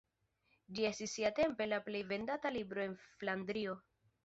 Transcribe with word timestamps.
Ĝi 0.79 0.87
estis 0.89 1.13
siatempe 1.17 1.69
la 1.69 1.79
plej 1.91 2.03
vendata 2.15 2.55
libro 2.59 2.85
en 2.89 2.99
Flandrio. 3.23 3.81